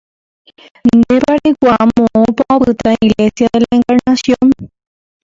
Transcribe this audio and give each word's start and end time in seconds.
Ndépa 0.97 1.31
reikuaa 1.41 1.83
moõpa 1.91 2.43
opyta 2.55 2.89
Iglesia 3.09 3.47
de 3.53 3.59
la 3.63 3.71
Encarnación. 3.79 4.49